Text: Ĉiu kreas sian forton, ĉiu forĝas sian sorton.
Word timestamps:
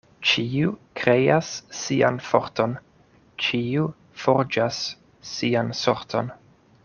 Ĉiu 0.27 0.69
kreas 1.01 1.49
sian 1.79 2.17
forton, 2.29 2.73
ĉiu 3.47 3.85
forĝas 4.23 4.83
sian 5.35 5.73
sorton. 5.85 6.33